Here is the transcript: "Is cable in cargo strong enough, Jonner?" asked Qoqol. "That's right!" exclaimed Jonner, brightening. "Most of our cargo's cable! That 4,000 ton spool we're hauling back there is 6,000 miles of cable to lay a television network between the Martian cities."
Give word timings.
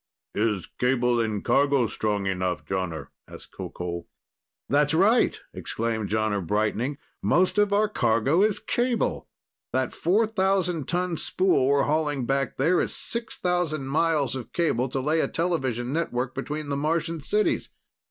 "Is 0.33 0.65
cable 0.79 1.21
in 1.21 1.43
cargo 1.43 1.85
strong 1.85 2.25
enough, 2.25 2.65
Jonner?" 2.65 3.09
asked 3.27 3.51
Qoqol. 3.51 4.07
"That's 4.67 4.95
right!" 4.95 5.39
exclaimed 5.53 6.09
Jonner, 6.09 6.41
brightening. 6.41 6.97
"Most 7.21 7.59
of 7.59 7.71
our 7.71 7.87
cargo's 7.87 8.57
cable! 8.57 9.27
That 9.73 9.93
4,000 9.93 10.87
ton 10.87 11.17
spool 11.17 11.67
we're 11.67 11.83
hauling 11.83 12.25
back 12.25 12.57
there 12.57 12.81
is 12.81 12.95
6,000 12.95 13.85
miles 13.85 14.35
of 14.35 14.51
cable 14.53 14.89
to 14.89 14.99
lay 14.99 15.19
a 15.19 15.27
television 15.27 15.93
network 15.93 16.33
between 16.33 16.69
the 16.69 16.77
Martian 16.77 17.21
cities." 17.21 17.69